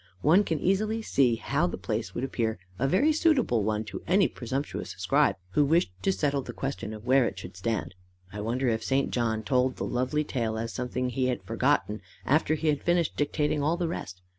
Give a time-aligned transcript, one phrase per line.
[0.23, 4.27] One can easily see how the place would appear a very suitable one to any
[4.27, 7.93] presumptuous scribe who wished to settle the question of where it should stand.
[8.33, 9.11] I wonder if St.
[9.11, 13.61] John told the lovely tale as something he had forgotten, after he had finished dictating
[13.61, 14.23] all the rest.